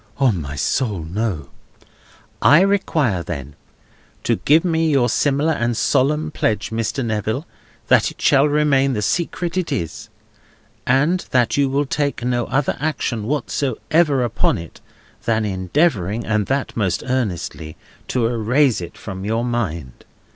"On 0.17 0.41
my 0.41 0.55
soul, 0.55 1.03
no!" 1.03 1.49
"I 2.41 2.61
require 2.61 3.19
you, 3.19 3.23
then, 3.23 3.55
to 4.23 4.37
give 4.37 4.65
me 4.65 4.89
your 4.89 5.07
similar 5.09 5.53
and 5.53 5.77
solemn 5.77 6.31
pledge, 6.31 6.71
Mr. 6.71 7.05
Neville, 7.05 7.45
that 7.87 8.09
it 8.09 8.19
shall 8.19 8.47
remain 8.49 8.93
the 8.93 9.03
secret 9.03 9.57
it 9.57 9.71
is, 9.71 10.09
and 10.87 11.27
that 11.29 11.55
you 11.55 11.69
will 11.69 11.85
take 11.85 12.25
no 12.25 12.45
other 12.47 12.75
action 12.79 13.25
whatsoever 13.27 14.23
upon 14.23 14.57
it 14.57 14.81
than 15.25 15.45
endeavouring 15.45 16.25
(and 16.25 16.47
that 16.47 16.75
most 16.75 17.03
earnestly) 17.05 17.77
to 18.07 18.25
erase 18.25 18.81
it 18.81 18.97
from 18.97 19.23
your 19.23 19.45
mind. 19.45 20.03